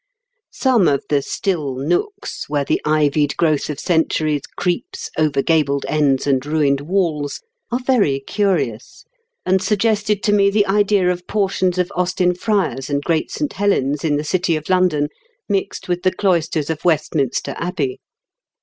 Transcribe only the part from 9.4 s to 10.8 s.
and sug gested to me the